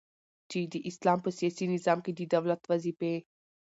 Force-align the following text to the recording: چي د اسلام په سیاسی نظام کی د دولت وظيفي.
چي 0.49 0.59
د 0.73 0.75
اسلام 0.89 1.17
په 1.25 1.29
سیاسی 1.37 1.65
نظام 1.75 1.99
کی 2.05 2.11
د 2.15 2.21
دولت 2.33 2.61
وظيفي. 2.71 3.15